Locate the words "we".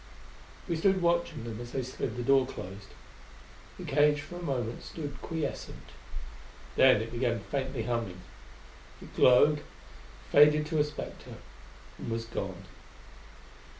0.67-0.77